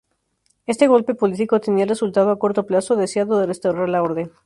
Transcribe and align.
Este 0.65 0.87
golpe 0.87 1.13
político 1.13 1.59
tenía 1.61 1.83
el 1.83 1.89
resultado 1.89 2.31
a 2.31 2.39
corto 2.39 2.65
plazo 2.65 2.95
deseado 2.95 3.37
de 3.37 3.45
restaurar 3.45 3.87
la 3.87 4.01
orden. 4.01 4.31